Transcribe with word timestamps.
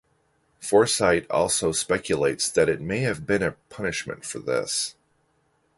Forsythe 0.59 1.27
also 1.29 1.71
speculates 1.71 2.49
that 2.49 2.67
it 2.69 2.81
may 2.81 3.01
have 3.01 3.27
been 3.27 3.43
a 3.43 3.55
punishment 3.69 4.25
for 4.25 4.39
this. 4.39 4.95